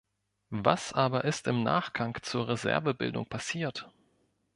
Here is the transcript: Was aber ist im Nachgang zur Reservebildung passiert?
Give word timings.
Was 0.55 0.93
aber 0.93 1.25
ist 1.25 1.45
im 1.45 1.61
Nachgang 1.61 2.17
zur 2.23 2.47
Reservebildung 2.47 3.29
passiert? 3.29 3.87